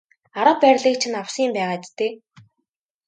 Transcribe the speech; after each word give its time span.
Арга 0.39 0.53
барилыг 0.61 0.95
чинь 1.01 1.19
авсан 1.21 1.41
юм 1.45 1.51
байгаа 1.55 1.77
биз 1.81 1.91
дээ. 1.97 2.11